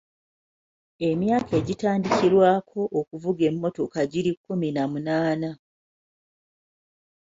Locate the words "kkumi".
4.35-4.69